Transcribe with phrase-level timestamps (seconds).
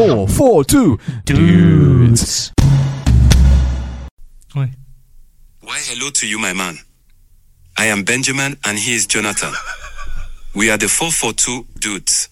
[0.00, 2.52] four, four, two, dudes.
[4.56, 4.70] Oi.
[5.60, 6.78] Why hello to you, my man.
[7.76, 9.52] I am Benjamin and he is Jonathan.
[10.54, 12.30] We are the 442 dudes.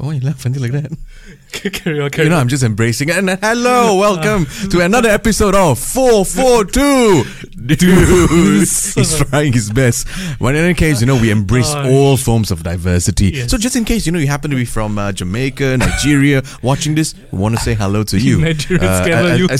[0.00, 0.90] Oh, you laugh until like that.
[1.52, 2.42] carry on, carry You know, on.
[2.42, 3.16] I'm just embracing it.
[3.16, 7.24] And uh, hello, welcome to another episode of 442
[7.66, 8.94] Dudes.
[8.94, 10.06] He's trying his best.
[10.38, 13.26] But in any case, you know, we embrace Oh, all forms of diversity.
[13.30, 13.50] Yes.
[13.50, 16.94] So just in case, you know, you happen to be from uh, Jamaica, Nigeria, watching
[16.94, 18.38] this, we want to say hello to you.
[18.38, 19.48] Nigerians I- I- you.
[19.50, 19.56] I-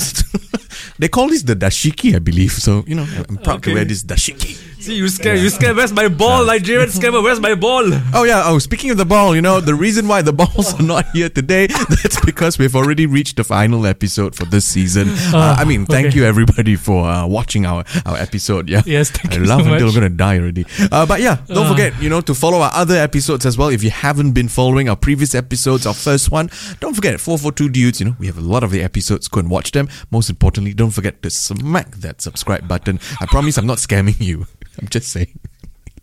[0.99, 2.51] they call this the dashiki, I believe.
[2.53, 4.57] So, you know, I'm proud to wear this dashiki.
[4.87, 5.75] See, you scared, you scared.
[5.75, 7.21] Where's my ball, Nigerian scammer?
[7.21, 7.83] Where's my ball?
[8.13, 8.43] Oh yeah.
[8.45, 11.27] Oh, speaking of the ball, you know the reason why the balls are not here
[11.27, 11.67] today.
[11.89, 15.09] That's because we've already reached the final episode for this season.
[15.09, 16.15] Uh, I mean, thank okay.
[16.15, 18.69] you everybody for uh, watching our our episode.
[18.69, 18.81] Yeah.
[18.85, 19.89] Yes, thank I you laugh so until.
[19.89, 20.65] I'm gonna die already.
[20.89, 21.69] Uh, but yeah, don't Uh.
[21.73, 23.67] forget, you know, to follow our other episodes as well.
[23.67, 27.51] If you haven't been following our previous episodes, our first one, don't forget four four
[27.51, 27.99] two dudes.
[27.99, 29.27] You know, we have a lot of the episodes.
[29.27, 29.89] Go and watch them.
[30.11, 33.01] Most importantly, don't forget to smack that subscribe button.
[33.19, 34.47] I promise, I'm not scamming you.
[34.81, 35.39] I'm just saying.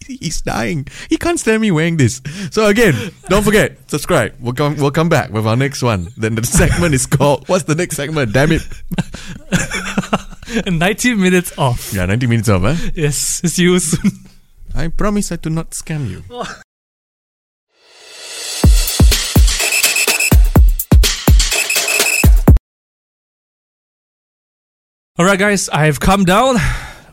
[0.07, 0.87] He's dying.
[1.09, 2.21] He can't stand me wearing this.
[2.51, 2.95] So again,
[3.29, 4.35] don't forget, subscribe.
[4.41, 6.09] We'll come we'll come back with our next one.
[6.17, 8.33] Then the segment is called What's the next segment?
[8.33, 8.63] Damn it.
[10.71, 11.93] 90 minutes off.
[11.93, 12.91] Yeah, 90 minutes off, huh?
[12.95, 14.13] Yes, see you soon.
[14.75, 16.23] I promise I do not scam you.
[16.31, 16.61] Oh.
[25.17, 26.57] Alright, guys, I've come down.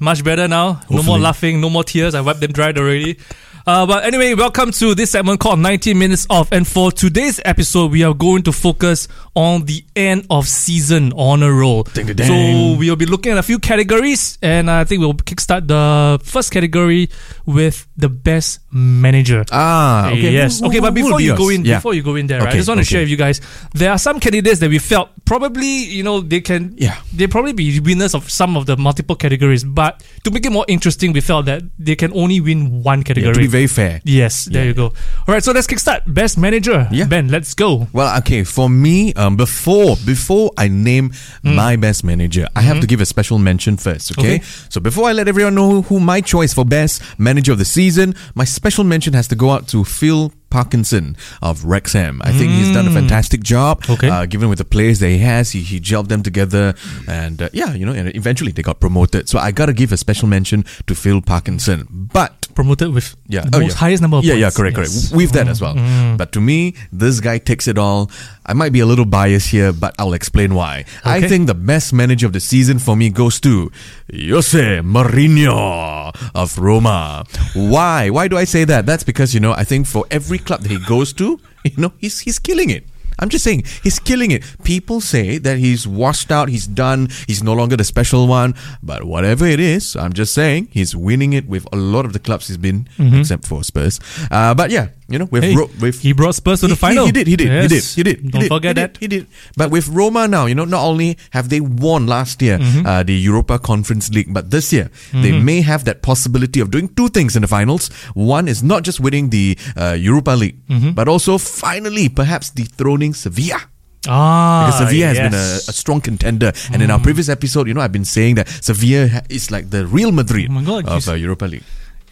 [0.01, 0.81] Much better now.
[0.89, 2.15] No more laughing, no more tears.
[2.15, 3.19] I wiped them dried already.
[3.67, 6.51] Uh, but anyway, welcome to this segment called 90 Minutes Off.
[6.51, 11.53] And for today's episode, we are going to focus on the end of season honor
[11.53, 11.83] roll.
[11.83, 15.67] Ding, ding, So we'll be looking at a few categories, and I think we'll kickstart
[15.67, 17.11] the first category
[17.45, 19.43] with the best manager.
[19.51, 20.31] Ah, okay.
[20.31, 20.59] Yes.
[20.59, 21.77] Who- okay, but before you go in, Yeah.
[21.77, 22.89] before you go in there, right, I just want to okay.
[22.89, 23.41] share with you guys.
[23.73, 26.95] There are some candidates that we felt probably, you know, they can, Yeah.
[27.13, 29.63] they probably be winners of some of the multiple categories.
[29.63, 33.03] But to make it more interesting, we felt that they can only win one Yeah,
[33.03, 33.33] category.
[33.33, 34.01] to be very fair.
[34.03, 34.67] yes, there Yeah.
[34.69, 34.85] you go.
[35.27, 36.01] All right, so let's kickstart.
[36.07, 36.87] Best manager.
[36.91, 37.05] Yeah.
[37.05, 37.87] Ben, let's go.
[37.93, 41.11] Well, okay, for me, um, before before I name
[41.43, 44.11] my best manager, I have to give a special mention first.
[44.17, 44.35] Okay?
[44.35, 44.41] Okay.
[44.69, 48.15] so before I let everyone know who my choice for best manager of the season,
[48.35, 50.31] my special mention has to go out to Phil.
[50.51, 52.21] Parkinson of Wrexham.
[52.25, 53.85] I think he's done a fantastic job.
[53.89, 54.09] Okay.
[54.09, 56.75] Uh, given with the players that he has, he, he gelled them together,
[57.07, 59.29] and uh, yeah, you know, and eventually they got promoted.
[59.29, 61.87] So I gotta give a special mention to Phil Parkinson.
[61.89, 63.41] But Promoted with yeah.
[63.47, 63.77] the oh, most yeah.
[63.77, 64.41] highest number of yeah, points.
[64.41, 65.07] yeah, correct, Yes.
[65.07, 65.15] correct.
[65.15, 65.75] With that as well.
[66.17, 68.11] But to me, this guy takes it all.
[68.45, 70.83] I might be a little biased here, but I'll explain why.
[71.05, 73.71] I think the best manager of the season for me goes to
[74.11, 76.00] Jose Mourinho
[76.35, 77.25] of Roma.
[77.53, 78.09] Why?
[78.09, 78.85] Why do I say that?
[78.85, 81.93] That's because you know I think for every club that he goes to, you know,
[81.97, 82.85] he's he's killing it.
[83.19, 84.43] I'm just saying, he's killing it.
[84.63, 88.55] People say that he's washed out, he's done, he's no longer the special one.
[88.81, 92.19] But whatever it is, I'm just saying, he's winning it with a lot of the
[92.19, 92.87] clubs he's been,
[93.19, 93.99] except for Spurs.
[94.31, 96.79] Uh, but yeah, you know, with, Hey, Ro- with he brought Spurs to the he-
[96.79, 97.05] final.
[97.05, 97.95] He, did, he did, he did, Yes.
[97.95, 98.21] he did.
[98.21, 98.97] he Don't did, forget he that.
[98.97, 99.27] He did.
[99.57, 102.85] But with Roma now, you know, not only have they won last year Mm-hmm.
[102.85, 106.87] uh, the Europa Conference League, but this year they may have that possibility of doing
[106.95, 107.89] two things in the finals.
[108.13, 110.91] One is not just winning the uh, Europa League, Mm-hmm.
[110.91, 113.59] but also finally perhaps dethroning Sevilla.
[114.07, 117.73] Ah, Because Sevilla has been a, a strong contender, and in our previous episode, you
[117.75, 121.07] know, I've been saying that Sevilla ha- is like the Real Madrid Oh God, of
[121.07, 121.61] uh, Europa League.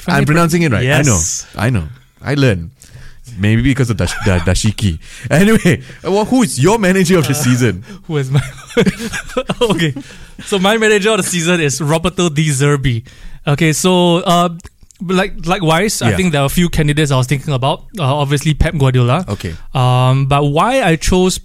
[0.06, 0.84] I'm pronouncing it right.
[0.86, 1.10] Yes.
[1.10, 1.20] I know.
[1.58, 1.86] I know.
[2.22, 2.72] I learned.
[3.40, 5.00] Maybe because of dash, da, dashiki.
[5.32, 7.84] Anyway, uh, well, who is your manager of the season?
[8.06, 8.42] Who is my
[9.62, 9.94] okay?
[10.44, 13.08] So my manager of the season is Roberto De Zerbi.
[13.48, 14.50] Okay, so uh,
[15.02, 16.18] like likewise, I Yeah.
[16.18, 17.86] think there are a few candidates I was thinking about.
[17.98, 19.26] Uh, obviously, Pep Guardiola.
[19.28, 19.56] Okay.
[19.74, 21.40] Um, but why I chose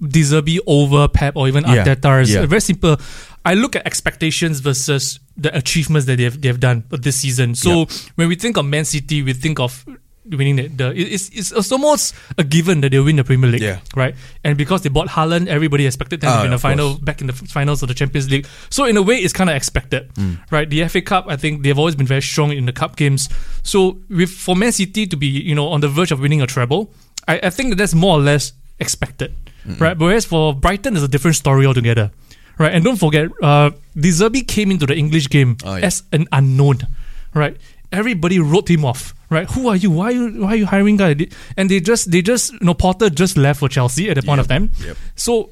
[0.00, 2.46] De Zerbi over Pep or even Yeah, Arteta is yeah.
[2.46, 2.96] very simple.
[3.44, 7.54] I look at expectations versus the achievements that they've they've done this season.
[7.54, 9.84] So when we think of Man City, we think of
[10.30, 13.62] winning the, the it's, it's it's almost a given that they'll win the Premier League,
[13.62, 13.80] Yeah.
[13.94, 14.14] right?
[14.42, 17.00] And because they bought Haaland, everybody expected them Ah, to be in the final, course.
[17.04, 18.46] back in the finals of the Champions League.
[18.70, 20.38] So in a way, it's kind of expected, Mm.
[20.50, 20.68] right?
[20.68, 23.28] The FA Cup, I think they've always been very strong in the cup games.
[23.62, 26.46] So with for Man City to be you know on the verge of winning a
[26.46, 26.90] treble,
[27.28, 29.34] I, I think that that's more or less expected,
[29.78, 29.96] right?
[29.98, 32.10] Whereas for Brighton, it's a different story altogether.
[32.56, 35.86] Right, and don't forget, uh, De Zerbi came into the English game Oh, yeah.
[35.86, 36.86] as an unknown,
[37.34, 37.56] right?
[37.90, 39.48] Everybody wrote him off, right?
[39.50, 39.90] Who are you?
[39.90, 41.16] Why are you, why are you hiring guy?
[41.56, 44.40] And they just, they just, you know, Potter just left for Chelsea at the point
[44.40, 44.70] of time.
[44.80, 44.96] yep.
[45.16, 45.50] So,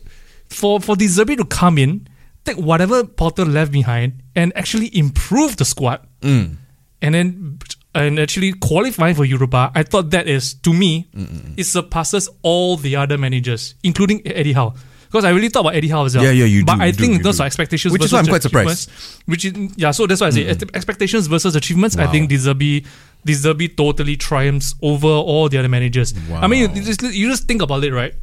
[0.48, 2.06] for for De Zerbi to come in,
[2.44, 6.56] take whatever Potter left behind and actually improve the squad, Mm.
[7.00, 7.58] and then
[7.94, 11.08] and actually qualify for Europa, I thought that is to me,
[11.56, 14.74] it surpasses all the other managers, including Eddie Howe.
[15.12, 16.24] Because I really thought about Eddie Howe as well.
[16.24, 17.42] Yeah, yeah, you But do, I you think you in terms do.
[17.42, 18.90] of expectations, Which is why I'm quite surprised.
[19.26, 21.98] Which is yeah, so that's why I say ex- expectations versus achievements.
[21.98, 22.12] I Wow.
[22.12, 22.86] think De Zerbi,
[23.24, 26.14] De Zerbi totally triumphs over all the other managers.
[26.32, 28.14] I mean, you just, you just think about it, right?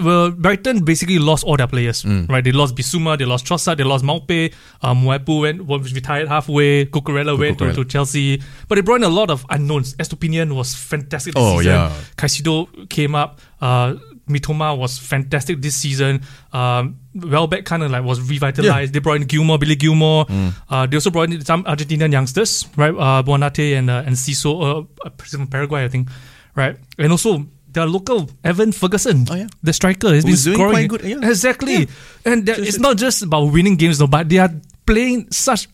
[0.00, 2.28] Well, Brighton basically lost all their players, Mm.
[2.30, 2.44] right?
[2.44, 4.52] They lost Bissouma, they lost Trossard, they lost Maupay,
[4.82, 9.02] um, Mwepu went, was retired halfway, Cucurella went to, to Chelsea, but they brought in
[9.04, 9.94] a lot of unknowns.
[9.96, 11.72] Estupiñán was fantastic this Oh, season.
[11.72, 11.90] yeah.
[12.16, 13.40] Caicedo came up.
[13.60, 13.94] Uh,
[14.28, 16.22] Mitoma was fantastic this season.
[16.52, 18.92] Um, Welbeck kind of like was revitalized.
[18.92, 20.24] They brought in Gilmour, Billy Gilmour.
[20.26, 20.52] Mm.
[20.68, 22.90] Uh, they also brought in some Argentinian youngsters, right?
[22.94, 26.08] Uh, Buonanotte and uh, and Ciso, uh, uh, from Paraguay, I think,
[26.56, 26.76] right?
[26.98, 29.46] And also the local Evan Ferguson, Oh, yeah.
[29.62, 31.28] the striker, has been doing scoring quite good, yeah.
[31.28, 31.74] exactly.
[31.74, 31.86] Yeah.
[32.24, 34.50] And that- it's not just about winning games, though, but they are
[34.86, 35.66] playing such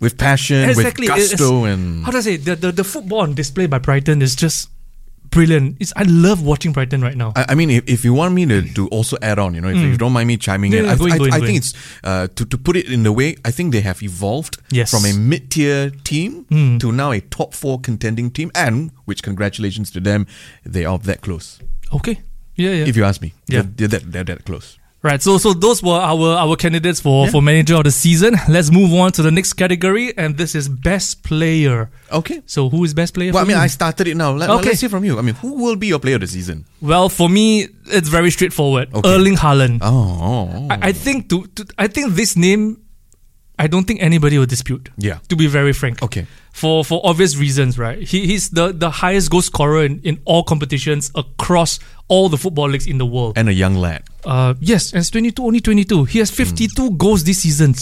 [0.00, 3.20] with passion, exactly with it's- gusto, and how do I say the, the the football
[3.20, 4.68] on display by Brighton is just
[5.30, 5.76] brilliant.
[5.80, 7.32] It's I love watching Brighton right now.
[7.36, 9.68] I, I mean, if, if you want me to, to also add on, you know,
[9.68, 10.74] if you don't mind me chiming Mm.
[10.74, 11.74] Yeah, in, yeah, I, go in, I, go in, I go think it's
[12.04, 14.90] uh, to to put it in the way I think they have evolved Yes.
[14.90, 16.80] from a mid tier team Mm.
[16.80, 20.26] to now a top four contending team, and which congratulations to them,
[20.64, 21.60] they are that close.
[21.92, 22.20] Okay.
[22.56, 22.86] Yeah, yeah.
[22.88, 23.62] If you ask me, Yeah.
[23.62, 24.78] they're, they're, that, they're that close.
[25.02, 27.30] Right, so so those were our our candidates for Yeah.
[27.32, 28.36] for manager of the season.
[28.48, 31.88] Let's move on to the next category, and this is best player.
[32.12, 32.42] Okay.
[32.44, 33.32] So who is best player?
[33.32, 33.62] Well, I mean, you?
[33.62, 34.32] I started it now.
[34.32, 34.68] Let, Okay.
[34.68, 35.18] Let's hear from you.
[35.18, 36.66] I mean, who will be your player of the season?
[36.82, 38.92] well, for me, it's very straightforward.
[38.94, 39.08] Okay.
[39.08, 39.78] Erling Haaland.
[39.80, 40.66] Oh, oh, oh.
[40.68, 42.82] I, I think to, to I think this name,
[43.58, 44.90] I don't think anybody will dispute.
[44.98, 45.20] Yeah.
[45.28, 46.02] To be very frank.
[46.02, 46.26] Okay.
[46.52, 48.02] For for obvious reasons, right?
[48.02, 52.68] He, he's the, the highest goal scorer in, in all competitions across all the football
[52.68, 53.38] leagues in the world.
[53.38, 54.02] and a young lad.
[54.24, 56.04] Uh, yes, and it's 22, only 22.
[56.04, 56.36] He has hmm.
[56.36, 57.74] 52 goals this season.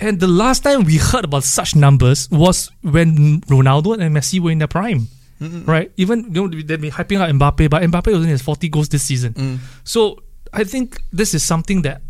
[0.00, 4.50] And the last time we heard about such numbers was when Ronaldo and Messi were
[4.50, 5.08] in their prime.
[5.40, 5.70] Mm-hmm.
[5.70, 5.92] Right?
[5.96, 9.02] Even you know, they've been hyping out Mbappe, but Mbappe only has 40 goals this
[9.02, 9.32] season.
[9.34, 9.58] Mm.
[9.84, 10.22] So
[10.52, 12.02] I think this is something that,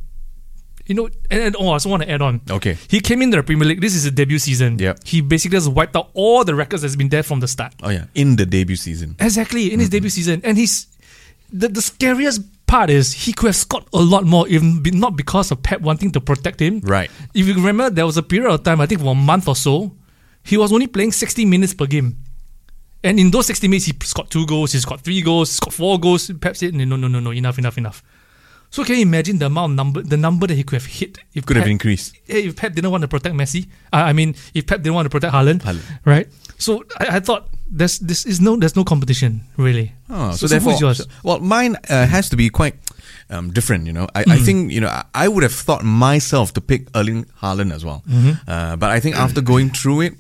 [0.87, 2.41] you know, and, and oh, I also want to add on.
[2.51, 2.77] Okay.
[2.89, 3.81] He came into the Premier League.
[3.81, 4.79] This is his debut season.
[4.81, 4.95] Yeah.
[5.05, 7.73] He basically just wiped out all the records that's been there from the start.
[7.83, 9.15] Oh yeah, in the debut season.
[9.21, 9.97] Exactly in his mm-hmm.
[9.97, 10.87] debut season, and he's
[11.53, 15.17] the the scariest part is he could have scored a lot more, even be, not
[15.17, 16.81] because of Pep wanting to protect him.
[16.81, 17.11] Right.
[17.35, 19.57] If you remember, there was a period of time, I think for a month or
[19.57, 19.93] so,
[20.43, 22.17] he was only playing sixty minutes per game,
[23.03, 25.75] and in those sixty minutes, he scored two goals, he scored three goals, he scored
[25.75, 26.31] four goals.
[26.41, 28.03] Pep said, "No, no, no, no, enough, enough, enough."
[28.73, 31.19] So can you imagine the amount of number, the number that he could have hit
[31.35, 32.15] if Could have increased.
[32.29, 35.11] if Pep didn't want to protect Messi, uh, I mean, if Pep didn't want to
[35.11, 35.83] protect Haaland, Haaland.
[36.05, 36.29] right?
[36.57, 39.93] So I, I thought there's this is no there's no competition really.
[40.09, 40.99] Oh, so, so, therefore, who's yours?
[40.99, 42.75] so- well, mine uh, has to be quite
[43.31, 43.87] um, different.
[43.87, 44.33] You know, I, Mm-hmm.
[44.33, 47.85] I think you know I, I would have thought myself to pick Erling Haaland as
[47.85, 48.51] well, Mm-hmm.
[48.51, 50.15] uh, but I think after going through it.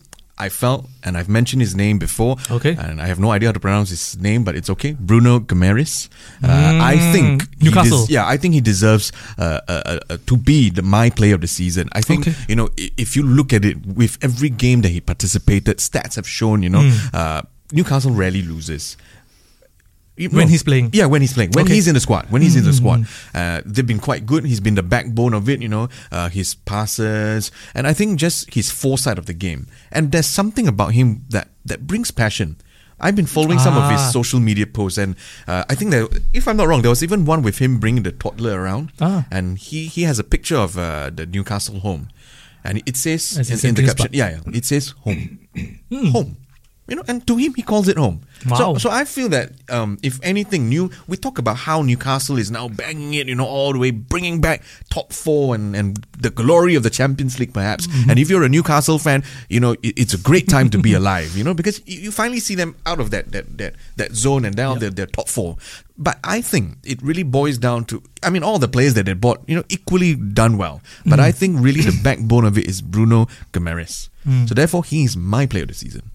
[0.47, 2.37] I felt, and I've mentioned his name before.
[2.51, 2.75] Okay.
[2.79, 4.93] And I have no idea how to pronounce his name, but it's okay.
[4.99, 6.09] Bruno Gomes.
[6.43, 6.49] Uh,
[6.93, 8.07] I think Mm, Newcastle.
[8.09, 11.47] yeah, I think he deserves uh, uh, uh, to be the, my player of the
[11.49, 11.89] season.
[11.93, 12.35] I think Okay.
[12.49, 16.27] you know if you look at it with every game that he participated, stats have
[16.27, 16.97] shown you know Hmm.
[17.15, 18.97] uh, Newcastle rarely loses.
[20.29, 20.91] When he's playing.
[20.93, 21.73] yeah, when he's playing, when Okay.
[21.73, 24.45] Hmm, he's in the squad, when he's in the squad, uh, they've been quite good.
[24.45, 28.53] He's been the backbone of it, you know, uh, his passes, and I think just
[28.55, 29.67] his foresight of the game.
[29.91, 32.57] And there's something about him that that brings passion.
[33.03, 34.11] I've been following some of his Ah.
[34.13, 35.17] social media posts, and
[35.49, 38.03] uh, I think that if I'm not wrong, there was even one with him bringing
[38.03, 39.25] the toddler around, Ah.
[39.31, 42.09] and he he has a picture of uh, the Newcastle home,
[42.63, 45.39] and it says in in, in the caption, yeah, yeah, it says home,
[46.13, 46.37] home.
[46.91, 48.21] You know, and to him, he calls it home.
[48.49, 48.57] Wow.
[48.57, 52.51] So, so I feel that um, if anything new, we talk about how Newcastle is
[52.51, 56.31] now banging it, you know, all the way, bringing back top four and, and the
[56.31, 57.87] glory of the Champions League, perhaps.
[57.87, 58.11] Mm-hmm.
[58.11, 60.93] And if you're a Newcastle fan, you know, it, it's a great time to be
[61.01, 64.13] alive, you know, because you, you finally see them out of that that that, that
[64.13, 65.57] zone and down their, their top four.
[65.97, 69.13] But I think it really boils down to, I mean, all the players that they
[69.13, 70.81] bought, you know, equally done well.
[71.05, 71.23] But Mm.
[71.25, 74.09] I think really the backbone of it is Bruno Gomes.
[74.27, 74.49] Mm.
[74.49, 76.11] So therefore, he is my player of the season.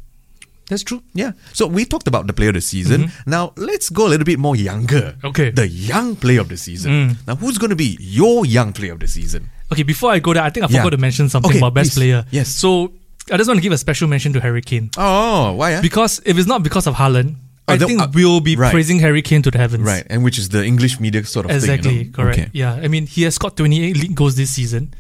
[0.70, 1.02] That's true.
[1.14, 1.34] Yeah.
[1.54, 3.12] So we talked about the player of the season.
[3.28, 5.14] Now let's go a little bit more younger.
[5.18, 5.28] Mm-hmm.
[5.28, 5.52] Okay.
[5.52, 5.56] Mm.
[5.56, 7.18] The young player of the season.
[7.28, 9.50] Now who's going to be your young player of the season?
[9.72, 10.80] Okay, before I go there, I think I Yeah.
[10.82, 12.00] forgot to mention something Okay, about best please.
[12.00, 12.26] player.
[12.32, 12.50] Yes.
[12.50, 12.92] So
[13.32, 15.76] I just want to give a special mention to Harry Kane Oh, why?
[15.76, 15.82] ah?
[15.82, 17.36] because if it's not because of Haaland,
[17.68, 18.72] Oh, I the- think uh, we'll be right.
[18.72, 19.84] praising Harry Kane to the heavens.
[19.84, 20.06] right.
[20.10, 21.98] And which is the English media sort of Exactly, thing.
[21.98, 22.12] you know?
[22.14, 22.40] correct.
[22.40, 22.50] Okay.
[22.54, 24.94] Yeah, I mean, he has scored 28 league goals this season.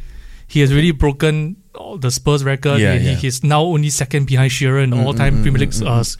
[0.48, 1.58] He has really broken
[2.00, 2.80] the Spurs record.
[2.80, 3.14] Yeah, he, yeah.
[3.16, 6.18] Mm, He's now only second behind Shearer in all-time Premier League uh, s-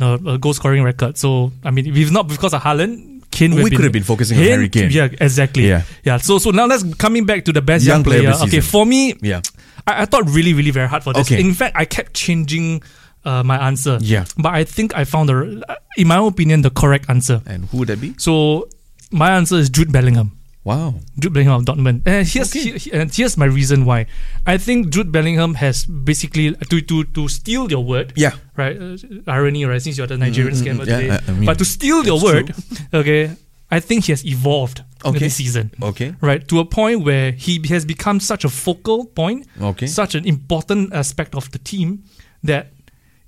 [0.00, 1.16] uh, uh, goal scoring record.
[1.16, 4.38] So, I mean, if not because of Haaland, Kane would We could have been focusing
[4.38, 4.90] on Kane- Harry Kane.
[4.90, 5.68] Yeah, exactly.
[5.68, 5.82] Yeah.
[6.04, 6.16] yeah.
[6.16, 8.42] So, so now let's coming back to the best Young young, player player.
[8.44, 9.42] okay, for me, Yeah.
[9.86, 11.30] I, I thought really, really very hard for this.
[11.30, 11.40] Okay.
[11.40, 12.82] In fact, I kept changing
[13.24, 13.98] uh, my answer.
[14.00, 14.24] Yeah.
[14.38, 15.64] But I think I found the,
[15.96, 17.42] in my opinion, the correct answer.
[17.46, 18.14] And who would that be?
[18.18, 18.68] So
[19.12, 20.32] my answer is Jude Bellingham.
[20.66, 20.94] Wow.
[21.18, 22.02] Jude Bellingham of Dortmund.
[22.06, 22.76] And here's Okay.
[22.76, 24.06] he- and here's my reason why.
[24.46, 28.12] I think Jude Bellingham has basically to to to steal your word.
[28.16, 28.34] Yeah.
[28.58, 28.74] Right.
[28.74, 28.98] Uh,
[29.30, 29.80] irony, right?
[29.80, 32.02] Since you're the Nigerian Mm, mm, scammer mm, yeah, today, I- mean, but to steal
[32.04, 32.50] your word,
[32.92, 33.36] okay.
[33.70, 35.18] I think he has evolved Okay.
[35.18, 35.70] this season.
[35.82, 36.14] Okay.
[36.20, 39.86] Right to a point where he has become such a focal point, Okay.
[39.86, 42.02] such an important aspect of the team
[42.42, 42.74] that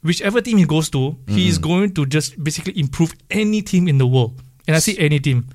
[0.03, 3.99] whichever team he goes to, he is going to just basically improve any team in
[3.99, 4.35] the world.
[4.69, 5.49] And I see any team.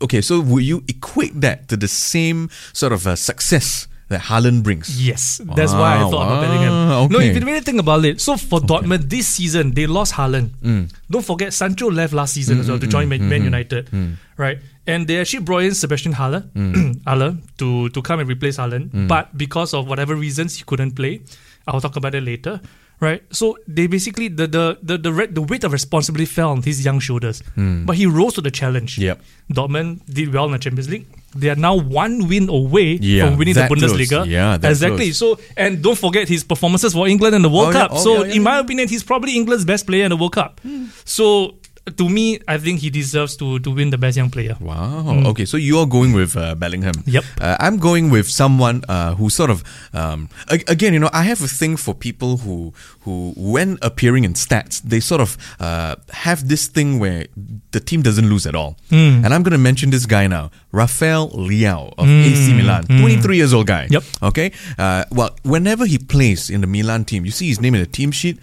[0.00, 4.62] Okay, so will you equate that to the same sort of uh, success that Haaland
[4.62, 4.86] brings?
[4.94, 6.74] Yes, that's why I Wow, thought about wow, Bellingham.
[7.10, 7.30] No, okay.
[7.30, 10.50] if you really think about it, so for Dortmund this season they lost Haaland.
[10.62, 10.86] Mm.
[11.10, 13.28] Don't forget Sancho left last season as well to join Man, mm-hmm.
[13.28, 13.90] Man United,
[14.38, 14.58] right?
[14.86, 17.02] And they actually brought in Sebastian Haller, Mm.
[17.10, 21.20] Haller to to come and replace Haaland, but because of whatever reasons he couldn't play.
[21.68, 22.58] I'll talk about it later.
[23.00, 26.60] Right, so they basically the the the the, re- the weight of responsibility fell on
[26.62, 28.96] his young shoulders, but he rose to the challenge.
[28.96, 29.02] Mm.
[29.02, 29.20] Yep.
[29.54, 31.06] Dortmund did well in the Champions League.
[31.34, 33.82] They are now one win away Yeah, from winning the that close.
[33.92, 34.26] Bundesliga.
[34.26, 35.06] Yeah, that exactly.
[35.06, 35.16] close.
[35.16, 37.86] So, and don't forget his performances for England in the World Oh, yeah.
[37.88, 37.90] Cup.
[37.94, 40.32] Oh, so, yeah, yeah, in my opinion, he's probably England's best player in the World
[40.34, 40.60] Cup.
[41.04, 41.54] So,
[41.96, 44.56] to me, I think he deserves to to win the best young player.
[44.60, 45.22] Wow.
[45.30, 46.94] Okay, so you're going with uh, Bellingham.
[47.06, 47.24] Yep.
[47.40, 51.24] Uh, I'm going with someone uh, who sort of, um, a- again, you know, I
[51.24, 55.96] have a thing for people who, who, when appearing in stats, they sort of uh,
[56.12, 57.26] have this thing where
[57.72, 58.76] the team doesn't lose at all.
[58.90, 59.24] Hmm.
[59.24, 63.52] And I'm going to mention this guy now, Rafael Leao of AC Milan, 23 years
[63.52, 63.86] old guy.
[63.86, 63.94] Hmm.
[63.94, 64.02] Yep.
[64.22, 64.52] Okay.
[64.78, 67.86] Uh, well, whenever he plays in the Milan team, you see his name in the
[67.86, 68.38] team sheet.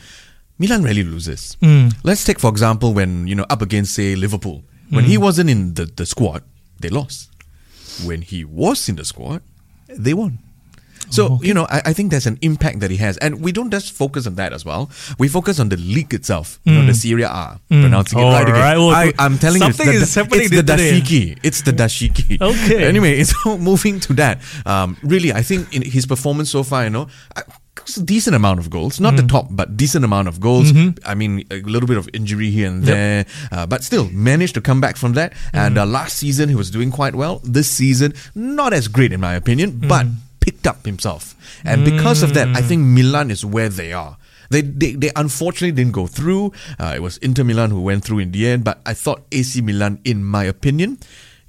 [0.60, 1.56] Milan rarely loses.
[1.62, 1.90] Hmm.
[2.04, 4.64] Let's take for example when you know up against say Liverpool.
[4.90, 5.10] When Hmm.
[5.12, 6.44] he wasn't in the, the squad,
[6.80, 7.30] they lost.
[8.06, 9.42] When he was in the squad,
[9.90, 10.40] they won.
[11.10, 13.16] So, you know, I, I think there's an impact that he has.
[13.18, 14.90] And we don't just focus on that as well.
[15.18, 17.62] We focus on the league itself, you know, the Serie A.
[17.70, 18.60] Pronouncing it All right again.
[18.60, 18.76] right.
[18.76, 21.00] Oh, I, I'm telling you, it's something the, is happening it's the today.
[21.00, 21.40] dashiki.
[21.44, 22.42] It's the dashiki.
[22.42, 22.88] Okay.
[22.90, 26.90] Anyway, so moving to that, um, really, I think in his performance so far, you
[26.90, 27.44] know, I-
[27.96, 29.30] a decent amount of goals, not the Mm.
[29.30, 30.74] top, but decent amount of goals.
[30.74, 31.00] Mm-hmm.
[31.08, 34.62] I mean, a little bit of injury here and there, uh, but still managed to
[34.62, 35.32] come back from that.
[35.54, 35.92] And uh, Mm.
[35.94, 37.40] last season he was doing quite well.
[37.46, 40.16] This season, not as great in my opinion, but Mm.
[40.42, 41.36] picked up himself.
[41.64, 44.18] And because of that, I think Milan is where they are.
[44.50, 46.54] They, they, they unfortunately didn't go through.
[46.80, 49.60] Uh, it was Inter Milan who went through in the end, but I thought AC
[49.62, 51.00] Milan, in my opinion,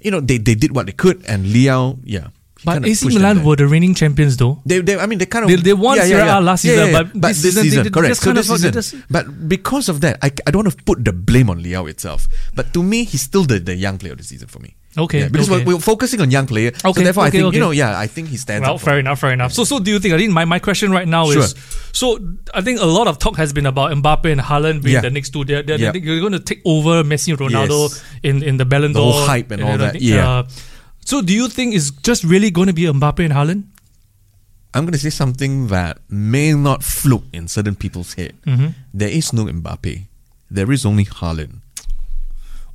[0.01, 2.27] you know, they, they did what they could, and Leao, yeah.
[2.59, 4.61] He But AC Milan were the reigning champions, though.
[4.65, 7.13] They, they, I mean, they kind of They- they won Serie A last season, but
[7.13, 8.17] this this season they- season, they correct.
[8.17, 11.13] So this season, just- but because of that, I, I don't want to put the
[11.13, 12.27] blame on Leao itself.
[12.53, 14.75] But to me, he's still the, the young player of the season for me.
[14.97, 15.63] Okay, Yeah, because okay.
[15.63, 16.71] We're, we're focusing on young player.
[16.75, 17.55] so Okay, therefore, I think okay.
[17.55, 19.53] you know, yeah, I think he stands Well, fair enough, fair enough.
[19.53, 20.13] So, so do you think?
[20.13, 21.43] I think my, my question right now Sure.
[21.43, 21.55] is,
[21.93, 22.19] so
[22.53, 25.01] I think a lot of talk has been about Mbappe and Haaland being Yeah.
[25.01, 25.45] the next two.
[25.45, 25.91] They're, they're, Yeah.
[25.91, 28.03] they're going to take over Messi, Ronaldo Yes.
[28.23, 30.27] in in the Ballon The d'Or whole hype and all that, yeah.
[30.39, 30.43] Uh,
[31.09, 33.63] so, do you think it's just really going to be Mbappe and Haaland?
[34.75, 38.37] I'm going to say something that may not float in certain people's head.
[38.45, 38.77] Mm-hmm.
[38.93, 40.05] There is no Mbappe.
[40.51, 41.65] There is only Haaland.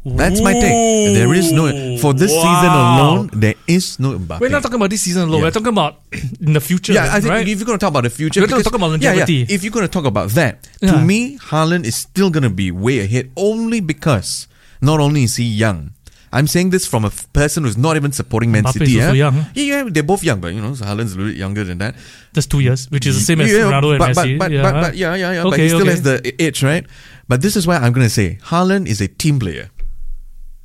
[0.05, 1.15] That's my take.
[1.15, 1.71] There is no
[2.03, 3.31] for this season alone.
[3.33, 4.41] There is no Mbappe.
[4.41, 5.39] We're not talking about this season alone.
[5.39, 5.45] Yeah.
[5.47, 6.03] We're talking about
[6.41, 6.93] in the future.
[6.93, 7.47] Yeah, I think right?
[7.47, 9.47] if you're going to talk about the future, We're gonna talk about yeah, yeah, longevity.
[9.55, 10.93] if you're going to talk about that, Yeah.
[10.93, 14.47] to me, Haaland is still going to be way ahead only because
[14.83, 15.94] not only is he young.
[16.35, 19.01] I'm saying this from a f- person who's not even supporting Man Mbappe is City.
[19.01, 19.25] also yeah?
[19.25, 19.37] young.
[19.55, 21.79] Yeah, yeah, they're both young, but you know, so Haaland's a little bit younger than
[21.79, 21.95] that.
[22.35, 24.39] Just two years, which is the same as Yeah, Ronaldo and but, Messi.
[24.39, 24.63] But, but, yeah.
[24.63, 25.43] but, but yeah, yeah, yeah.
[25.45, 25.91] but he still okay.
[25.91, 26.85] has the edge, right?
[27.29, 29.71] But this is why I'm going to say Haaland is a team player.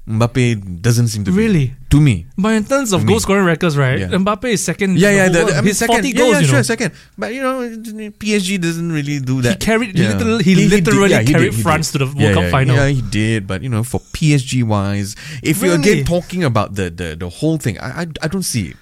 [0.10, 1.38] Mbappe doesn't seem to be.
[1.38, 1.74] Really?
[1.92, 2.26] To me.
[2.38, 4.00] But in terms of goal scoring records, right?
[4.00, 4.08] Yeah.
[4.08, 4.98] Mbappe is second.
[4.98, 5.30] Yeah, yeah.
[5.30, 5.96] the The, I mean, His second.
[5.96, 6.62] 40 yeah, goals, yeah, sure, know.
[6.64, 6.92] second.
[7.18, 7.60] But you know,
[8.18, 9.60] PSG doesn't really do that.
[9.60, 10.18] carried- he Yeah.
[10.18, 12.00] literally- he did- literally yeah, carried did, France did.
[12.00, 12.76] to the World Cup yeah, final.
[12.76, 13.46] Yeah, he did.
[13.48, 17.58] But you know, for PSG wise, if you're again talking about the the, the whole
[17.58, 18.78] thing, I, I I don't see it.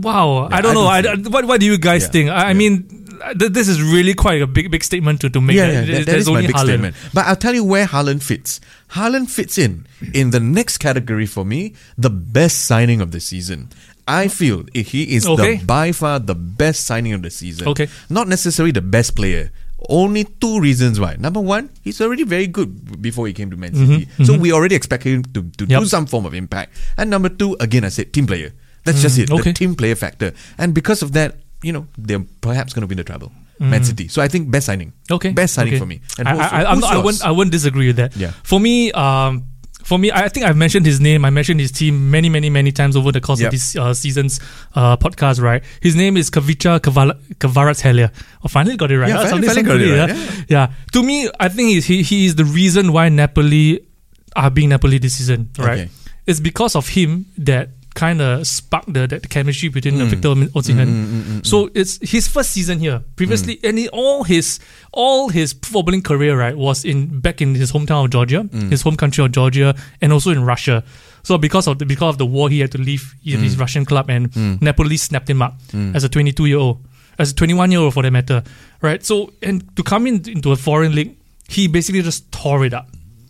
[0.00, 1.02] Wow, I don't I know.
[1.02, 2.30] don't I, what, what do you guys think?
[2.30, 2.88] I, I mean,
[3.36, 5.56] this is really quite a big, big statement to, to make.
[5.56, 6.64] Yeah, yeah, that, that there's my big Haaland.
[6.64, 6.96] statement.
[7.12, 8.60] But I'll tell you where Haaland fits.
[8.90, 13.68] Haaland fits in in the next category for me, the best signing of the season.
[14.06, 15.56] I feel he is Okay.
[15.56, 17.66] the by far the best signing of the season.
[17.68, 17.88] Okay.
[18.08, 19.50] Not necessarily the best player.
[19.90, 21.16] Only two reasons why.
[21.18, 24.08] Number one, he's already very good before he came to Man City.
[24.24, 25.80] So we already expect him to, to Mm-hmm, Yep.
[25.82, 26.72] do some form of impact.
[26.96, 28.52] And number two, again, I said team player.
[28.84, 29.28] That's just it.
[29.28, 29.50] Mm, okay.
[29.50, 30.32] The team player factor.
[30.56, 33.32] And because of that, you know, they're perhaps going to win the treble.
[33.58, 34.08] Man City.
[34.08, 34.92] So I think best signing.
[35.08, 35.14] Mm.
[35.16, 35.80] Okay, Best signing okay.
[35.80, 36.00] for me.
[36.18, 38.16] And I, who's- I, who's not, I wouldn't, I wouldn't disagree with that.
[38.16, 38.32] Yeah.
[38.42, 39.44] For me, um,
[39.84, 41.24] for me, I think I've mentioned his name.
[41.24, 43.46] I mentioned his team many, many, many times over the course Yep.
[43.46, 44.40] of this uh, season's
[44.74, 45.40] uh, podcast.
[45.40, 48.10] Right, his name is Kavicha Kavala- Kvaratskhelia.
[48.44, 49.08] Oh, finally got it right.
[49.08, 50.42] Yeah, Ah, finally- finally got it right, yeah.
[50.48, 50.72] yeah.
[50.92, 53.86] To me, I think he's, he he is the reason why Napoli
[54.34, 55.50] are being Napoli this season.
[55.56, 55.88] Right, Okay.
[56.26, 60.06] it's because of him that kind of sparked the, the chemistry between Mm.
[60.12, 61.44] Victor Osimhen.
[61.44, 63.02] So it's his first season here.
[63.16, 63.68] Previously, Mm.
[63.68, 64.60] and he, all his
[64.92, 68.70] all his footballing career right was in back in his hometown of Georgia, Mm.
[68.70, 70.84] his home country of Georgia, and also in Russia.
[71.24, 73.42] So because of the because of the war, he had to leave his, Mm.
[73.42, 75.58] his Russian club, and Napoli snapped him up
[75.94, 76.78] as a 22 year old,
[77.18, 78.42] as a 21 year old for that matter,
[78.82, 79.04] right?
[79.04, 81.16] So and to come in, into a foreign league,
[81.48, 82.88] he basically just tore it up.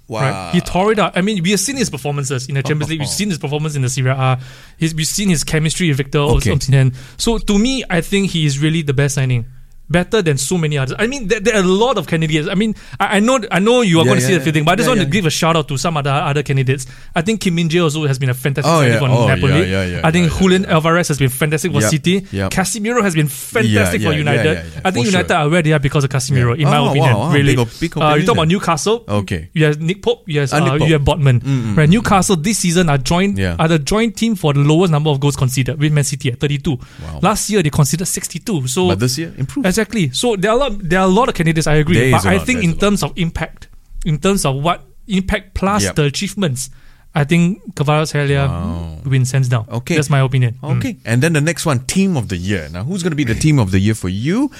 [0.08, 0.20] Wow.
[0.20, 0.54] Right?
[0.54, 1.14] He tore it up.
[1.16, 3.00] I mean, we have seen his performances in the oh, Champions League.
[3.00, 3.12] We've oh.
[3.12, 4.38] seen his performance in the Serie A.
[4.76, 6.50] He's, we've seen his chemistry with Victor Okay.
[6.50, 6.94] Osimhen.
[7.16, 9.46] So to me, I think he is really the best signing.
[9.88, 10.97] Better than so many others.
[10.99, 12.49] I mean, there, there are a lot of candidates.
[12.49, 14.38] I mean, I, I know, I know you are Yeah, going to yeah, see the
[14.40, 14.45] yeah.
[14.45, 16.87] fitting, but I just want to give a shout out to some other other candidates.
[17.14, 19.76] I think Kim Min Jae also has been a fantastic Oh, signing for Oh, Napoli.
[20.02, 20.66] I think Julian.
[20.66, 22.26] Alvarez has been fantastic for Yep, City.
[22.33, 22.50] yep.
[22.50, 24.59] Casemiro has been fantastic for United.
[24.85, 25.37] I think United sure.
[25.37, 27.14] are where they are because of Casemiro, in my Oh, opinion.
[27.16, 27.31] wow.
[27.33, 28.49] Really, Big big uh, you talk about.
[28.49, 29.05] Newcastle.
[29.09, 29.50] Okay.
[29.52, 30.25] You have Nick Pope.
[30.26, 31.40] You have, Ah, uh, you have Botman.
[31.40, 35.11] Mm, Right, Newcastle this season are joined are the joint team for the lowest number
[35.11, 36.71] of goals conceded with Man City at 32.
[36.73, 37.21] Wow.
[37.23, 38.66] Last year they conceded 62.
[38.66, 39.75] So But this year, improved.
[39.76, 40.11] Exactly.
[40.11, 41.66] So there are a lot, there are a lot of candidates.
[41.66, 43.68] I agree, There but I lot, think in terms of impact,
[44.04, 45.95] in terms of what impact plus Yep.
[45.97, 46.71] the achievements,
[47.14, 48.99] I think Kvaratskhelia Wow.
[49.04, 49.66] wins hands down.
[49.71, 49.95] Okay.
[49.97, 50.59] that's my opinion.
[50.62, 50.78] Mm.
[50.78, 50.97] Okay.
[51.04, 52.68] And then the next one, team of the year.
[52.73, 54.50] Now, who's going to be the team of the year for you?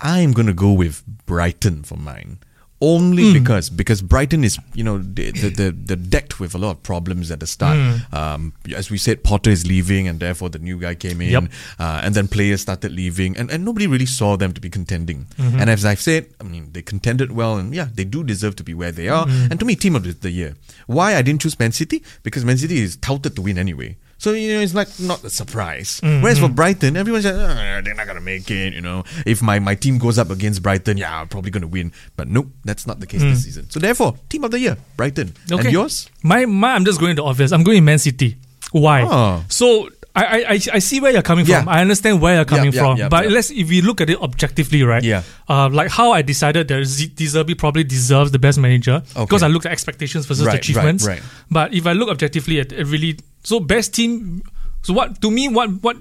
[0.00, 2.38] I'm going to go with Brighton for mine.
[2.78, 6.72] Only because because Brighton is you know the the, the the decked with a lot
[6.72, 7.78] of problems at the start.
[8.12, 11.44] Um, as we said, Potter is leaving, and therefore the new guy came in, Yep.
[11.78, 15.26] uh, and then players started leaving, and, and nobody really saw them to be contending.
[15.38, 18.62] And as I've said, I mean they contended well, and yeah, they do deserve to
[18.64, 19.26] be where they are.
[19.26, 20.54] And to me, team of the, the year.
[20.86, 22.02] Why I didn't choose Man City?
[22.24, 23.96] Because Man City is touted to win anyway.
[24.18, 26.00] So you know it's like not a surprise.
[26.02, 28.72] Whereas for Brighton, everyone's like, "Ah, they're not gonna make it.
[28.72, 31.92] You know, if my, my team goes up against Brighton, yeah, I'm probably gonna win.
[32.16, 33.68] But nope, that's not the case this season.
[33.70, 35.34] So therefore, team of the year, Brighton.
[35.50, 35.64] Okay.
[35.64, 36.08] And yours?
[36.22, 37.52] My, my, I'm just going to obvious.
[37.52, 38.36] I'm going to Man City.
[38.72, 39.02] Why?
[39.02, 39.44] Oh.
[39.48, 40.24] So I,
[40.54, 41.58] I, I see where you're coming Yeah.
[41.60, 41.68] from.
[41.68, 43.08] I understand where you're coming yeah, from.
[43.10, 45.04] but let's if we look at it objectively, right?
[45.04, 45.22] Yeah.
[45.46, 49.24] Uh, like how I decided that Z- De Zerbi probably deserves the best manager Okay.
[49.26, 51.06] because I looked at expectations versus Right, right, achievements.
[51.06, 51.20] right.
[51.50, 54.42] But if I look objectively at it really, so best team.
[54.82, 55.96] So what to me what what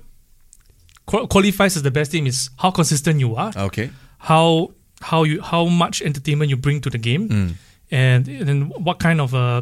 [1.08, 3.90] qualifies as the best team is how consistent you are Okay.
[4.20, 7.52] how how you how much entertainment you bring to the game, Mm.
[7.92, 9.62] and and then what kind of uh,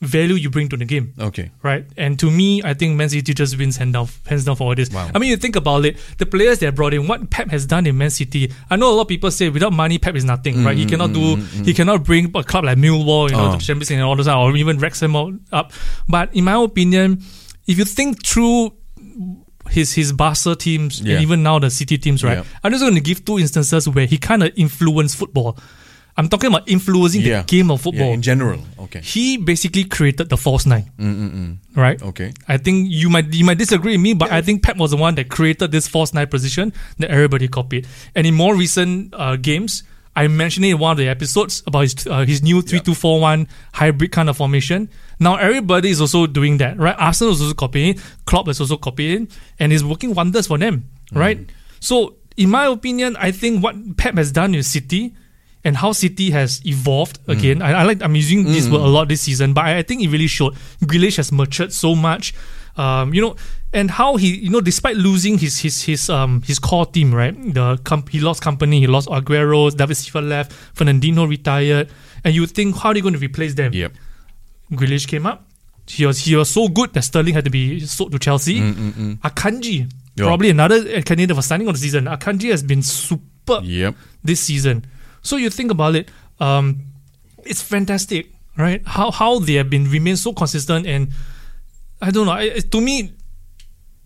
[0.00, 1.12] value you bring to the game.
[1.18, 1.50] Okay.
[1.62, 4.68] Right, and to me, I think Man City just wins hands down, hands down for
[4.68, 4.90] all this.
[4.90, 5.10] Wow.
[5.14, 7.86] I mean, you think about it, the players they brought in, what Pep has done
[7.86, 8.52] in Man City.
[8.70, 10.76] I know a lot of people say without money, Pep is nothing, right?
[10.76, 13.42] He mm, cannot mm, do, mm, he cannot bring a club like Millwall, you know,
[13.42, 13.52] Mm, Oh.
[13.52, 15.16] to the Champions League and all those, or even Wrexham
[15.52, 15.72] up.
[16.08, 17.22] But in my opinion,
[17.66, 18.72] if you think through
[19.70, 21.14] his his Barca teams Yeah.
[21.14, 22.38] and even now the City teams, right?
[22.38, 22.44] Yeah.
[22.64, 25.58] I'm just going to give two instances where he kind of influenced football.
[26.18, 27.42] I'm talking about influencing Yeah.
[27.42, 28.12] the game of Yeah, football.
[28.12, 28.60] in general.
[28.78, 29.00] Okay.
[29.00, 31.58] he basically created the false nine, Mm-mm-mm.
[31.76, 32.02] right?
[32.02, 32.32] Okay.
[32.48, 34.96] I think you might you might disagree with me, but I think Pep was the
[34.96, 37.86] one that created this false nine position that everybody copied.
[38.16, 39.84] And in more recent uh, games,
[40.16, 42.94] I mentioned it in one of the episodes about his uh, his new three two
[42.94, 44.88] four one hybrid kind of formation.
[45.20, 46.96] Now everybody is also doing that, right?
[46.98, 48.00] Arsenal is also copying it.
[48.26, 49.28] Klopp is also copying
[49.60, 51.38] and it's working wonders for them, right?
[51.78, 55.14] So, in my opinion, I think what Pep has done with City
[55.64, 57.62] and how City has evolved again.
[57.62, 60.02] I, I like I'm using this word a lot this season, but I, I think
[60.02, 60.54] it really showed.
[60.84, 62.32] Grealish has matured so much,
[62.76, 63.36] um, you know,
[63.72, 67.34] and how he, you know, despite losing his his his um his core team, right?
[67.54, 71.90] The com- he lost Kompany, he lost Aguero, David Silva left, Fernandinho retired,
[72.24, 73.72] and you think how are they going to replace them?
[73.74, 73.92] Yep.
[74.72, 75.44] Grealish came up.
[75.86, 78.60] He was he was so good that Sterling had to be sold to Chelsea.
[78.60, 80.26] Mm, Akanji, Yeah.
[80.26, 82.04] probably another candidate for signing on the season.
[82.04, 83.94] Akanji has been super Yep.
[84.22, 84.84] this season.
[85.28, 86.08] So you think about it,
[86.40, 86.64] um,
[87.44, 88.80] it's fantastic, right?
[88.96, 91.12] How how they have been remain so consistent and
[92.00, 92.32] I don't know.
[92.32, 93.12] I, to me,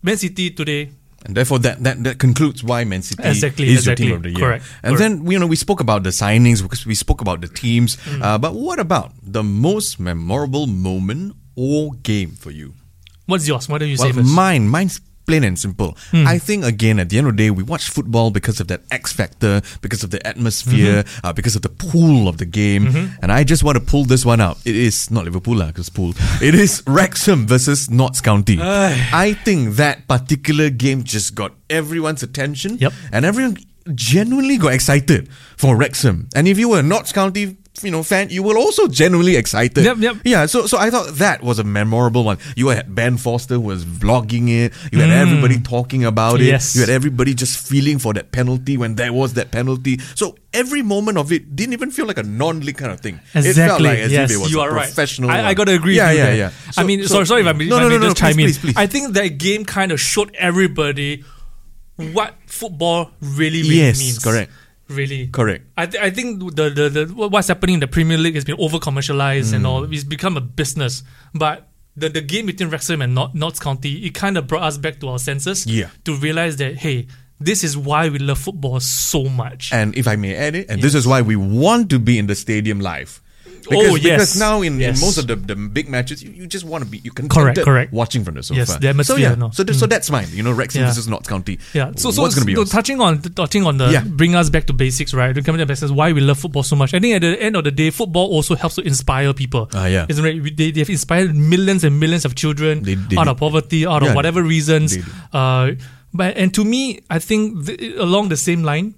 [0.03, 0.91] Man City today
[1.25, 4.07] And therefore, that, that, that concludes why Man City Exactly, is exactly.
[4.11, 4.43] your team of the year.
[4.59, 5.13] Correct, And correct.
[5.15, 5.23] Mm.
[5.23, 7.95] then, you know, we spoke about the signings, because we spoke about the teams.
[8.19, 12.73] Uh, but what about the most memorable moment or game for you?
[13.25, 13.69] what's yours?
[13.69, 14.35] Why don't you Well, say first?
[14.35, 15.97] Mine, mine's plain and simple.
[16.13, 18.81] I think again, at the end of the day, we watch football because of that
[18.91, 21.25] X factor, because of the atmosphere, Mm-hmm.
[21.25, 22.87] uh, because of the pool of the game.
[23.21, 24.57] And I just want to pull this one out.
[24.65, 26.13] It is not Liverpool, because pool.
[26.41, 28.57] It is Wrexham versus Notts County.
[28.61, 32.93] I think that particular game just got everyone's attention, Yep.
[33.11, 33.57] and everyone
[33.95, 36.29] genuinely got excited for Wrexham.
[36.35, 39.83] And if you were a Notts County you know fan, you were also genuinely excited.
[39.83, 40.15] Yep, yep.
[40.23, 42.37] Yeah, so so I thought that was a memorable one.
[42.55, 44.73] You had Ben Foster was vlogging it.
[44.91, 46.43] You had everybody talking about it.
[46.43, 46.47] Mm.
[46.47, 46.75] Yes.
[46.75, 49.97] You had everybody just feeling for that penalty when there was that penalty.
[50.13, 53.15] So every moment of it didn't even feel like a non-league kind of thing.
[53.15, 53.87] It felt Exactly.
[53.87, 54.85] like as yes, if it was you a are right.
[54.85, 55.31] professional.
[55.31, 55.95] I, I got to agree.
[55.95, 56.35] Yeah, with you yeah, there.
[56.37, 56.51] yeah.
[56.77, 58.17] I mean, so- sorry, sorry if I, if no, I no, may no, no, just
[58.17, 58.61] chime please, in.
[58.61, 58.77] please, please.
[58.77, 61.23] I think that game kind of showed everybody
[61.95, 64.19] what football really, really Yes, means.
[64.19, 64.51] correct.
[64.93, 65.65] Really Correct.
[65.77, 68.57] I, th- I think the, the, the what's happening in the Premier League has been
[68.59, 69.55] over commercialized Mm.
[69.57, 69.83] and all.
[69.91, 71.03] It's become a business.
[71.33, 74.77] But the, the game between Wrexham and Nott, Notts County, it kind of brought us
[74.77, 75.65] back to our senses.
[75.67, 75.89] Yeah.
[76.05, 77.07] To realize that hey,
[77.39, 79.71] this is why we love football so much.
[79.73, 82.27] And if I may add it, and this is why we want to be in
[82.27, 83.21] the stadium live.
[83.69, 84.03] Because, Oh, yes.
[84.03, 84.99] because now in, Yes.
[84.99, 87.29] in most of the, the big matches, you, you just want to be you can
[87.29, 87.91] Correct, correct.
[87.93, 88.57] watching from the sofa.
[88.59, 89.51] Yes, the so yeah, no.
[89.51, 90.27] so th- so that's mine.
[90.31, 90.87] You know, Wrexham Yeah.
[90.89, 91.59] versus Notts County.
[91.73, 91.91] Yeah.
[91.95, 92.69] So, so, what's going to be so yours?
[92.71, 94.03] touching on touching on the Yeah.
[94.03, 95.33] bring us back to basics, right?
[95.45, 96.93] Coming to basics, why we love football so much.
[96.93, 99.69] I think at the end of the day, football also helps to inspire people.
[99.73, 100.05] Ah, yeah.
[100.09, 100.57] Isn't it?
[100.57, 104.09] They they've inspired millions and millions of children They- they out of poverty, out Yeah,
[104.09, 104.97] of whatever reasons.
[105.31, 105.71] Uh,
[106.13, 108.95] but and to me, I think th- along the same line,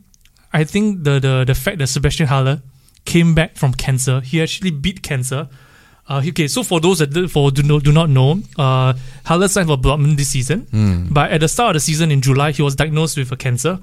[0.54, 2.62] I think the the the fact that Sebastian Haller
[3.05, 5.47] came back from cancer, he actually beat cancer.
[6.07, 8.93] Uh, okay, so for those that do- for do, know, do not know, uh,
[9.25, 11.07] Haller signed for Dortmund this season, Hmm.
[11.11, 13.79] but at the start of the season in July, he was diagnosed with a cancer,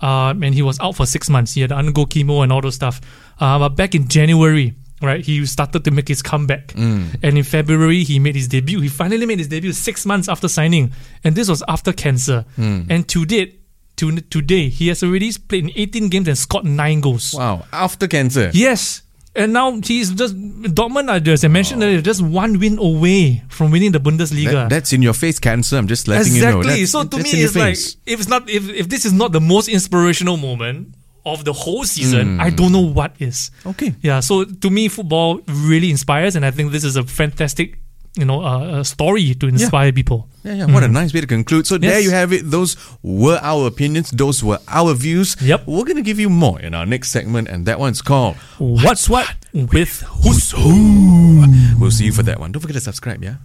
[0.00, 1.54] um, and he was out for six months.
[1.54, 3.00] He had to undergo chemo and all those stuff.
[3.40, 7.04] Uh, but back in January, right, he started to make his comeback, Hmm.
[7.22, 8.80] and in February he made his debut.
[8.80, 12.46] He finally made his debut six months after signing, and this was after cancer.
[12.56, 12.82] Hmm.
[12.88, 13.60] And to date,
[13.98, 17.34] to today, he has already played in 18 games and scored nine goals.
[17.34, 18.50] Wow, after cancer.
[18.54, 19.02] Yes.
[19.36, 20.34] And now he's just
[20.74, 21.28] Dortmund.
[21.28, 24.50] As I mentioned earlier, just one win away from winning the Bundesliga.
[24.52, 25.76] That- that's in your face cancer.
[25.76, 26.58] I'm just letting you know.
[26.60, 26.86] exactly.
[26.86, 29.68] So to me, it's like if it's not if if this is not the most
[29.68, 32.40] inspirational moment of the whole season, Hmm.
[32.40, 33.50] I don't know what is.
[33.66, 33.94] Okay.
[34.02, 34.20] Yeah.
[34.20, 37.78] So to me, football really inspires, and I think this is a fantastic,
[38.18, 40.28] you know, a, uh, story to inspire people.
[40.44, 40.66] Yeah, yeah.
[40.66, 41.66] What a nice way to conclude.
[41.66, 42.04] So there Hmm.
[42.04, 42.50] You have it.
[42.50, 44.10] Those were our opinions.
[44.10, 45.36] Those were our views.
[45.40, 45.66] Yep.
[45.66, 49.08] We're going to give you more in our next segment, and that one's called What's
[49.08, 51.44] what with Who's Who.
[51.78, 52.52] We'll see you for that one.
[52.52, 53.36] Don't forget to subscribe, yeah?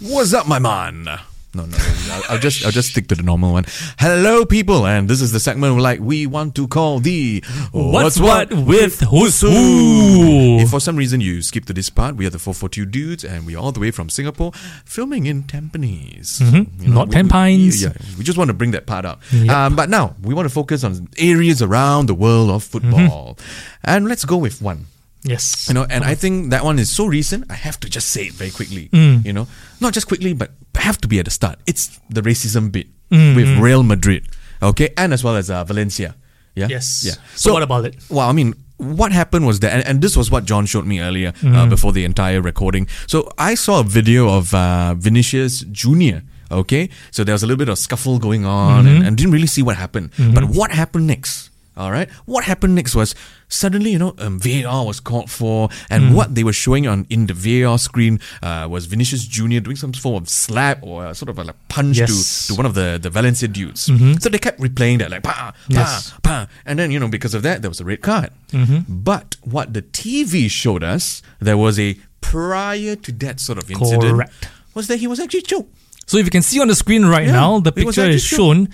[0.00, 1.20] What's up, my man?
[1.52, 1.76] No, no,
[2.12, 3.64] I'll, I'll just I'll just stick to the normal one.
[3.98, 8.52] Hello, people, and this is the segment like we want to call the What's What
[8.54, 10.58] with Who's Who.
[10.60, 13.46] If for some reason you skip to this part, we are the 442 dudes, and
[13.46, 14.52] we're all the way from Singapore,
[14.84, 16.38] filming in Tampines.
[16.40, 16.86] Mhm.
[16.86, 19.20] Not we- Ten we- Yeah, we just want to bring that part up.
[19.32, 19.50] Yep.
[19.50, 23.36] Um, but now we want to focus on areas around the world of football,
[23.84, 24.86] and let's go with one.
[25.22, 27.44] yes, You know, and I think that one is so recent.
[27.50, 28.88] I have to just say it very quickly.
[28.92, 29.24] Mm.
[29.26, 29.48] You know,
[29.80, 31.58] not just quickly, but have to be at the start.
[31.66, 34.22] It's the racism bit Mm, with Real Madrid,
[34.62, 36.14] okay, and as well as uh, Valencia.
[36.54, 36.68] Yeah.
[36.70, 37.02] yes.
[37.04, 37.14] Yeah.
[37.34, 37.96] So, what about it?
[38.08, 41.00] Well, I mean, what happened was that, and, and this was what John showed me
[41.00, 41.70] earlier uh, Mm.
[41.70, 42.86] before the entire recording.
[43.08, 46.22] So I saw a video of uh, Vinicius Junior.
[46.52, 48.94] Okay, so there was a little bit of scuffle going on, Mm-hmm.
[48.96, 50.10] and, and didn't really see what happened.
[50.34, 51.50] But what happened next?
[51.76, 53.14] All right, what happened next was
[53.50, 56.14] suddenly, you know, um, VAR was called for, and Mm.
[56.14, 59.92] what they were showing on in the VAR screen uh, was Vinicius Junior doing some
[59.92, 62.08] form of slap or uh, sort of a like punch Yes.
[62.10, 62.46] Mm-hmm.
[62.46, 63.82] to, to one of the the Valencia dudes.
[64.22, 66.14] So they kept replaying that, like pa pa Yes.
[66.22, 68.30] pa, and then you know because of that there was a red card.
[68.52, 68.80] Mm-hmm.
[69.04, 74.14] But what the TV showed us, there was a prior to that sort of incident
[74.14, 74.48] Correct.
[74.74, 75.68] was that he was actually choked.
[76.06, 78.68] So if you can see on the screen right Yeah, now, the picture is shown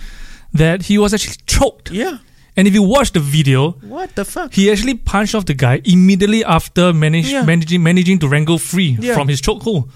[0.53, 1.91] that he was actually choked.
[1.91, 2.19] Yeah.
[2.57, 4.55] And if you watch the video, What the fuck?
[4.55, 7.45] he actually punched off the guy immediately after manage, Yeah.
[7.45, 9.15] managing managing to wrangle free Yeah.
[9.15, 9.89] from his chokehold.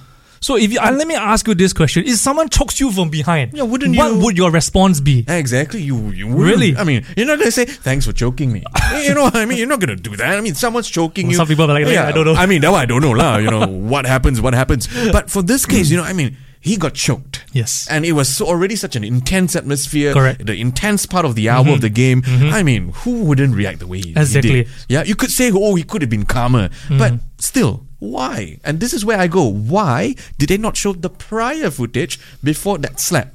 [0.43, 3.11] So if you, uh, let me ask you this question: If someone chokes you from
[3.11, 5.25] behind, Yeah, wouldn't what you- would your response be?
[5.29, 5.83] Exactly.
[5.83, 6.29] You, you.
[6.29, 6.75] Really?
[6.77, 8.63] I mean, you're not gonna say thanks for choking me.
[9.07, 10.39] you know, what I mean, you're not gonna do that.
[10.39, 11.37] I mean, someone's choking Well, you.
[11.37, 12.35] some people are like, yeah, I don't know.
[12.35, 13.37] I mean, no, I don't know, lah.
[13.37, 14.41] You know, what happens?
[14.41, 14.89] What happens?
[15.13, 17.45] But for this case, you know, I mean, he got choked.
[17.53, 17.89] Yes.
[17.91, 20.13] And it was so already such an intense atmosphere.
[20.13, 20.39] Correct.
[20.41, 20.47] Mm-hmm.
[20.47, 22.23] The intense part of the hour of the game.
[22.27, 24.69] I mean, who wouldn't react the way he, he did?
[24.89, 26.99] Yeah, you could say, oh, he could have been calmer, Mm-hmm.
[26.99, 28.59] but still, why?
[28.65, 29.45] And this is where I go.
[29.51, 33.33] Why did they not show the prior footage before that slap?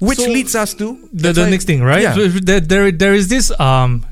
[0.00, 2.02] Which So, leads us to the, the next thing, right?
[2.02, 2.14] Yeah.
[2.14, 4.04] So there, there, there is this um,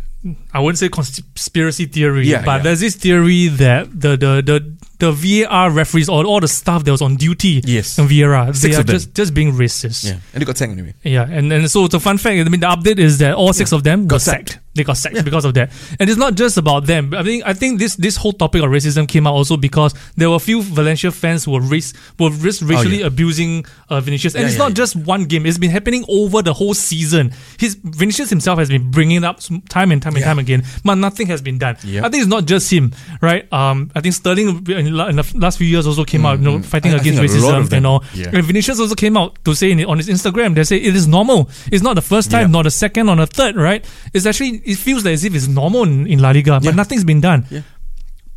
[0.53, 2.63] I wouldn't say conspiracy theory, Yeah, but yeah.
[2.63, 6.91] there's this theory that the the the the VAR referees or all the staff that
[6.93, 7.99] was on duty Yes.
[7.99, 10.05] in VAR, Six they are just just being racist.
[10.05, 10.95] Yeah, and they got sacked anyway.
[11.03, 13.73] Yeah, and, and so the fun fact, I mean, the update is that all six
[13.73, 14.51] of them got, Got sacked.
[14.51, 14.62] sacked.
[14.75, 17.13] They got sacked because of that, and it's not just about them.
[17.15, 20.31] I think I think this this whole topic of racism came out also because there
[20.31, 23.07] were a few Valencia fans who were race were race, racially yeah.
[23.07, 24.75] abusing uh, Vinicius, and Yeah, it's yeah, not yeah.
[24.77, 25.45] just one game.
[25.45, 27.33] It's been happening over the whole season.
[27.59, 30.95] His Vinicius himself has been bringing it up time and time and time again, but
[30.95, 31.77] nothing has been done.
[31.85, 32.07] Yeah.
[32.07, 33.51] I think it's not just him, right?
[33.53, 36.45] Um, I think Sterling in, la- in the last few years also came out, you
[36.45, 38.05] know, fighting Mm, I- I against think a lot of racism and all.
[38.15, 38.31] Yeah.
[38.33, 41.07] And Vinicius also came out to say in, on his Instagram, they say it is
[41.07, 41.51] normal.
[41.71, 42.53] It's not the first time, Yeah.
[42.59, 43.85] not the second, or the third, right?
[44.15, 46.71] It's actually it feels like as if it's normal in, in La Liga, but Yeah.
[46.73, 47.47] nothing's been done.
[47.51, 47.61] Yeah.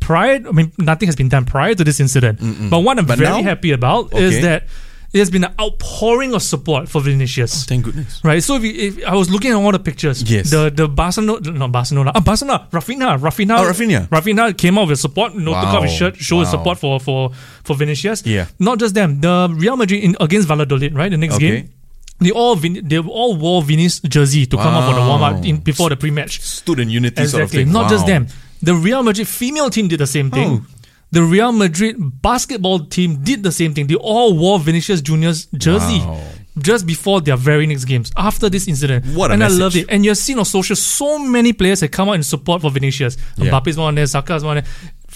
[0.00, 2.38] Prior, I mean, nothing has been done prior to this incident.
[2.70, 3.42] But what I'm But very now?
[3.42, 4.66] happy about is that
[5.12, 7.64] it has been an outpouring of support for Vinicius.
[7.64, 8.20] Thank goodness.
[8.22, 10.50] Right, so if, you, if I was looking at all the pictures, Yes.
[10.50, 14.08] the the Barcelona, not Barcelona, ah, Barcelona, Rafinha, Rafinha, Oh, Rafinha.
[14.08, 15.98] Rafinha came out with support, you know, took off his Wow.
[15.98, 16.58] shirt, showed his Wow.
[16.58, 17.30] support for for
[17.64, 18.22] for Vinicius.
[18.26, 18.46] Yeah.
[18.60, 21.50] not just them, the Real Madrid in, against Valladolid, right, the next Okay.
[21.50, 21.68] game.
[22.18, 25.44] They all Vin- they all wore Vinicius jersey to come out for the warm up
[25.44, 26.40] in before the pre match.
[26.40, 27.64] Stood in unity sort of Exactly.
[27.64, 27.72] thing.
[27.72, 28.26] Not just them.
[28.62, 30.64] The Real Madrid female team did the same thing.
[30.64, 30.66] Oh.
[31.10, 33.86] The Real Madrid basketball team did the same thing.
[33.86, 36.20] They all wore Vinicius Junior's jersey Wow.
[36.58, 39.04] Just before their very next games after this incident.
[39.14, 39.60] What a and I message.
[39.60, 39.86] loved it.
[39.90, 43.18] And you've seen on social so many players have come out in support for Vinicius.
[43.36, 43.50] Yeah.
[43.50, 44.64] Mbappe's one there, Saka's one there.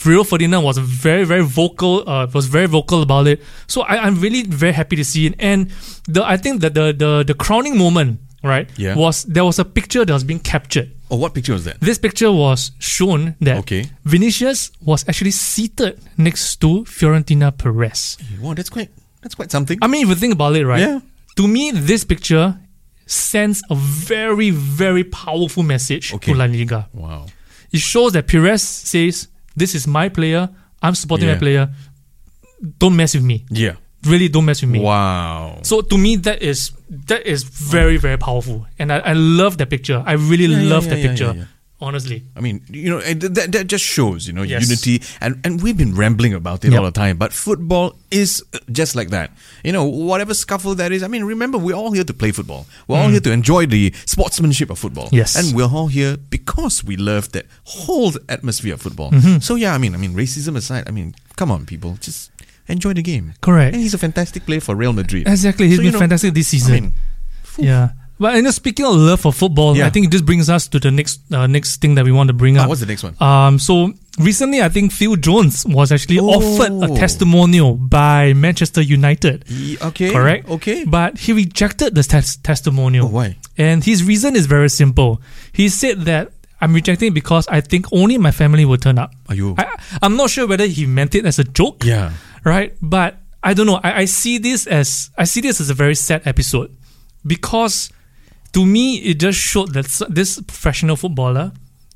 [0.05, 2.09] Rio Ferdinand was very, very vocal.
[2.09, 3.43] Uh, was very vocal about it.
[3.67, 5.35] So I, I'm really very happy to see it.
[5.39, 5.71] And
[6.09, 8.95] the I think that the the the crowning moment, right, Yeah.
[8.95, 11.81] was there was a picture that was being captured Oh, what picture was that?
[11.81, 13.87] this picture was shown that Okay.
[14.05, 18.17] Vinicius was actually seated next to Florentino Perez.
[18.41, 18.91] Wow, that's quite
[19.23, 19.79] that's quite something.
[19.83, 20.81] I mean, if you think about it, right?
[20.81, 21.01] Yeah.
[21.41, 22.55] To me, this picture
[23.07, 26.33] sends a very, very powerful message Okay.
[26.33, 26.87] to La Liga.
[26.93, 27.25] wow.
[27.73, 30.51] It shows that Perez says, "This is my player.
[30.83, 31.71] I'm supporting my player.
[32.79, 33.45] Don't mess with me.
[33.49, 33.77] Yeah.
[34.05, 35.61] Really, don't mess with me." Wow.
[35.63, 36.73] So to me, that is
[37.09, 40.03] that is very, very powerful, and I, I love that picture.
[40.05, 41.49] I really Yeah, yeah, love yeah, that yeah, picture.
[41.83, 42.25] Honestly.
[42.37, 44.69] I mean, you know, that, that just shows, you know, Yes.
[44.69, 45.03] unity.
[45.21, 46.79] And, and we've been rambling about it Yep.
[46.79, 47.17] all the time.
[47.17, 49.31] But football is uh, just like that.
[49.65, 51.03] You know, whatever scuffle that is.
[51.03, 52.67] I mean, remember, we're all here to play football.
[52.87, 55.07] We're all here to enjoy the sportsmanship of football.
[55.09, 55.13] Mm.
[55.13, 55.37] Yes.
[55.37, 59.11] And we're all here because we love that whole atmosphere of football.
[59.13, 59.39] Mm-hmm.
[59.39, 61.97] So, yeah, I mean, I mean, racism aside, I mean, come on, people.
[62.01, 62.31] Just
[62.69, 63.33] enjoy the game.
[63.41, 63.73] Correct.
[63.75, 65.27] And he's a fantastic player for Real Madrid.
[65.27, 66.75] Exactly, he's So, been know, fantastic this season.
[66.75, 66.93] I mean,
[67.59, 67.89] yeah,
[68.21, 69.87] but you know, speaking of love for football, Yeah.
[69.87, 72.35] I think this brings us to the next uh, next thing that we want to
[72.35, 72.69] bring ah, up.
[72.69, 73.17] what's the next one?
[73.21, 76.29] Um, so recently, I think Phil Jones was actually Oh.
[76.39, 79.45] offered a testimonial by Manchester United.
[79.49, 80.13] Ye- okay.
[80.13, 80.49] Correct.
[80.49, 80.85] Okay.
[80.85, 83.07] But he rejected the tes- testimonial.
[83.07, 83.37] Oh, why?
[83.59, 85.21] And his reason is very simple.
[85.53, 86.31] He said that
[86.61, 89.13] I'm rejecting it because I think only my family will turn up.
[89.29, 89.55] Are you?
[89.57, 89.65] I,
[90.03, 92.13] I'm not sure whether he meant it as a joke yeah.
[92.45, 92.77] right?
[92.83, 93.81] But I don't know.
[93.83, 96.77] I, I see this as I see this as a very sad episode
[97.27, 97.89] because
[98.53, 101.53] to me it just showed that this professional footballer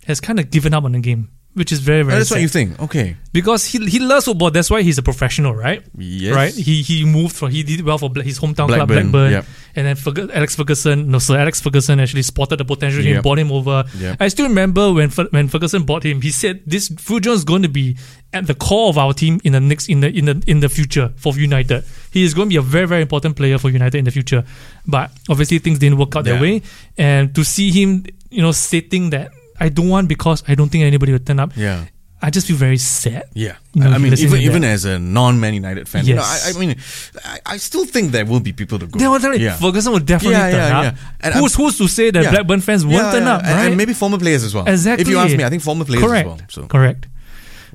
[0.06, 2.36] has kind of given up on the game, which is very very that's sad.
[2.36, 2.80] what you think.
[2.82, 3.16] Okay.
[3.32, 4.50] because he he loves football.
[4.50, 5.82] That's why he's a professional, right?
[5.96, 6.34] Yes.
[6.34, 6.54] Right.
[6.54, 9.44] He he moved for he did well for his hometown club Blackburn, Blackburn, yep.
[9.76, 13.02] and then Ferg- Alex Ferguson, no Sir Alex Ferguson actually spotted the potential.
[13.02, 13.22] He Yep.
[13.22, 13.84] bought him over.
[13.98, 14.16] Yep.
[14.20, 17.68] I still remember when when Ferguson bought him, he said this Fujon is going to
[17.68, 17.96] be
[18.32, 20.68] at the core of our team in the next in the in the in the
[20.68, 21.84] future for United.
[22.10, 24.42] He is going to be a very very important player for United in the future.
[24.86, 26.32] But obviously things didn't work out Yeah.
[26.34, 26.62] that way,
[26.98, 30.84] and to see him, you know, stating that I don't want because I don't think
[30.84, 31.52] anybody will turn up.
[31.56, 31.84] Yeah.
[32.22, 33.24] I just feel very sad.
[33.34, 36.46] Yeah, You know, I mean, even even as a non-Man United fan, you know, Yes.
[36.46, 36.76] I, I mean,
[37.22, 38.98] I, I still think there will be people to go.
[38.98, 39.56] They will definitely, yeah.
[39.60, 40.94] Ferguson will definitely Yeah, turn yeah, up.
[41.20, 42.30] And who's who's to say that.
[42.32, 43.66] Blackburn fans won't turn up, right?
[43.68, 44.64] And maybe former players as well.
[44.66, 45.02] exactly.
[45.02, 46.24] If you ask me, I think former players Correct.
[46.26, 46.48] as well.
[46.48, 47.08] So Correct.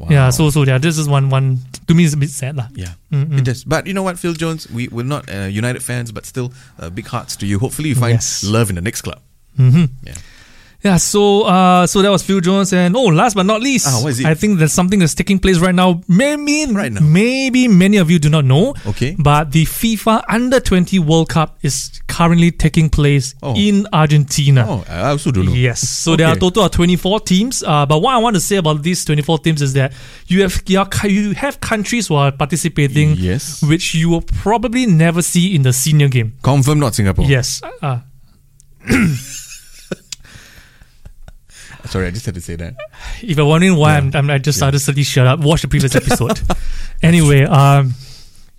[0.01, 0.07] Wow.
[0.09, 0.29] Yeah.
[0.31, 2.69] So so yeah, this is one one to me is a bit sad lah.
[2.73, 3.37] yeah, Mm-mm.
[3.37, 3.61] it does.
[3.67, 6.89] But you know what, Phil Jones, we we're not uh, United fans, but still uh,
[6.89, 7.59] big hearts to you.
[7.59, 8.41] Hopefully, you find Yes.
[8.41, 9.19] love in the next club.
[9.59, 9.85] Mm-hmm.
[10.07, 10.15] Yeah.
[10.81, 13.99] Yeah, so uh, so that was Phil Jones, and oh, last but not least, Ah,
[14.01, 14.25] what is it?
[14.25, 16.01] I think there's something that's taking place right now.
[16.07, 17.01] Maybe Right now.
[17.01, 18.73] maybe many of you do not know.
[18.87, 19.13] Okay.
[19.19, 23.55] but the FIFA Under 20 World Cup is currently taking place Oh.
[23.57, 24.65] in Argentina.
[24.69, 25.53] Oh, I also don't know.
[25.53, 25.81] Yes.
[25.81, 27.61] So there are a total of 24 teams.
[27.61, 29.91] Uh, but what I want to say about these 24 teams is that
[30.27, 33.61] you have you, you have countries who are participating, Yes.
[33.63, 36.35] which you will probably never see in the senior game.
[36.41, 37.25] Confirm not Singapore.
[37.25, 37.61] Yes.
[37.81, 37.99] Uh,
[41.85, 42.75] Sorry, I just had to say that.
[43.21, 45.95] if you're wondering why I'm, I'm, I just started suddenly shut up, watch the previous
[46.01, 46.39] episode.
[47.01, 47.93] anyway, um,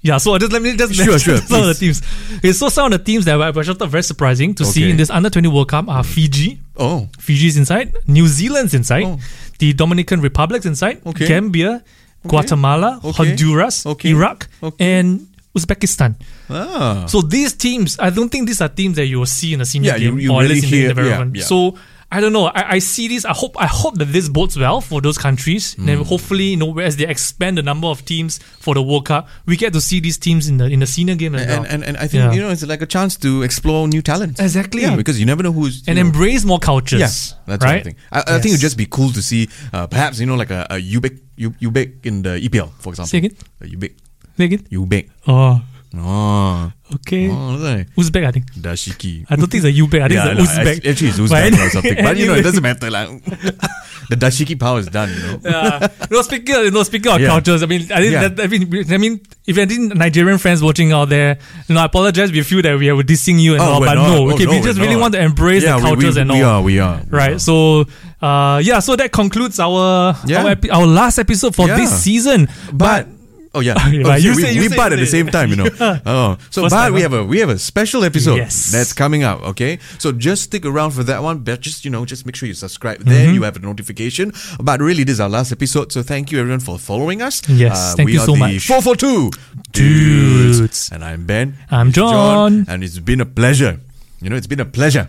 [0.03, 0.17] yeah.
[0.19, 2.01] So just let me just Sure, sure, some of the teams.
[2.39, 4.97] Okay, so some of the teams that were, were just very surprising to see in
[4.97, 6.61] this under 20 World Cup are Fiji.
[6.77, 9.19] Oh, Fiji's inside, New Zealand's inside, Oh.
[9.59, 11.27] the Dominican Republic's inside, Okay.
[11.29, 11.85] Gambia,
[12.27, 13.13] Guatemala, Okay.
[13.29, 14.11] Honduras, Okay.
[14.11, 14.85] Iraq, Okay.
[14.99, 16.15] and Uzbekistan.
[16.49, 19.61] ah, So these teams, I don't think these are teams that you will see in
[19.61, 21.37] a senior Yeah, game you or at really least in the hear- environment.
[21.37, 21.47] yeah, yeah.
[21.47, 21.75] So
[22.13, 22.47] I don't know.
[22.47, 23.25] I, I see this.
[23.25, 25.75] I hope I hope that this bodes well for those countries.
[25.75, 25.87] Hmm.
[25.87, 29.29] Then hopefully, you know, as they expand the number of teams for the World Cup,
[29.47, 31.63] we get to see these teams in the in the senior game as well.
[31.63, 32.33] And, and, and I think Yeah.
[32.33, 34.41] you know it's like a chance to explore new talents.
[34.41, 34.83] Exactly.
[34.83, 36.99] Yeah, because you never know who's and know, embrace more cultures.
[37.01, 37.73] Yeah, that's right.
[37.75, 37.97] what I think.
[38.11, 40.67] I, I think it'd just be cool to see, uh, perhaps you know, like a,
[40.69, 43.07] a Ubik, U, Ubik in the EPL, for example.
[43.07, 43.37] Say again?
[43.61, 43.95] A Ubik,
[44.37, 44.67] Say again?
[44.73, 45.11] Ubik.
[45.29, 45.63] Oh,
[45.97, 47.29] Oh, okay.
[47.31, 47.87] oh, that's right.
[47.97, 48.53] Uzbek, I think.
[48.55, 49.27] Dashiki.
[49.29, 50.03] I don't think it's a Uzbek.
[50.03, 50.87] I think yeah, it's no, Uzbek.
[50.89, 51.95] Actually, it's But Uzbek anyway- or something.
[51.97, 52.91] But you know, it doesn't matter.
[52.91, 53.25] Like,
[54.11, 55.11] the dashiki power is done.
[55.11, 55.41] You know.
[55.45, 55.89] Yeah.
[56.11, 57.27] no, speaking of, you know, speaking of Yeah.
[57.29, 58.29] cultures, I mean, I think Yeah.
[58.29, 61.87] that, I mean, I mean, if any Nigerian friends watching out there, you know, I
[61.87, 64.09] apologize We feel that we are dissing you and all, but not.
[64.09, 65.01] no, Oh, okay, no, we just really not.
[65.01, 66.61] want to embrace yeah, the cultures we, and we all.
[66.61, 66.63] are.
[66.63, 67.03] We are.
[67.03, 67.39] we Right, are.
[67.41, 67.85] so
[68.23, 70.45] uh, yeah, so that concludes our Yeah.
[70.45, 72.49] our, epi- our last episode for this season.
[72.73, 73.09] But
[73.55, 75.69] oh yeah, Okay, oh, you we, say- we say- at the same time, you know.
[76.07, 78.71] Oh, so First but we have a we have a special episode Yes.
[78.73, 79.43] that's coming out.
[79.55, 81.39] Okay, so just stick around for that one.
[81.39, 82.99] But just you know, just make sure you subscribe.
[83.01, 83.35] Then Mm-hmm.
[83.35, 84.33] you have a notification.
[84.61, 85.93] But really, this is our last episode.
[85.93, 87.43] So thank you everyone for following us.
[87.49, 88.67] Uh, Yes, thank we you are so the much.
[88.67, 89.31] Four four two
[89.73, 90.91] Dudes.
[90.93, 91.57] and I'm Ben.
[91.71, 92.65] I'm He's John.
[92.69, 93.79] and it's been a pleasure.
[94.21, 95.09] You know, it's been a pleasure,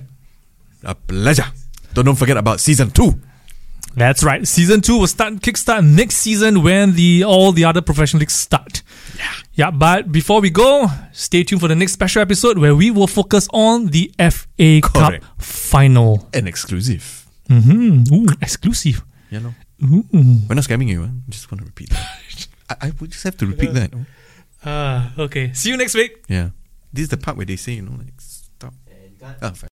[0.84, 1.46] a pleasure.
[1.96, 3.20] So don't forget about season two.
[3.96, 4.48] That's right.
[4.48, 8.84] Season two will start kickstart next season when the all the other professional leagues start.
[9.18, 9.32] Yeah.
[9.54, 13.08] Yeah, but before we go, stay tuned for the next special episode where we will
[13.08, 15.24] focus on the FA Correct.
[15.24, 16.28] Cup final.
[16.34, 17.28] An exclusive.
[17.50, 18.14] Mm-hmm.
[18.14, 19.04] Ooh, exclusive.
[19.30, 20.06] You know, Ooh.
[20.48, 21.02] we're not scamming you.
[21.02, 21.10] Huh?
[21.30, 22.48] Just want to repeat that.
[22.70, 23.92] I, I would just have to repeat that.
[24.66, 25.52] Ah, okay.
[25.54, 26.24] See you next week.
[26.30, 26.52] Yeah.
[26.94, 28.74] This is the part where they say, you know, like, stop.
[29.42, 29.71] Oh, fine.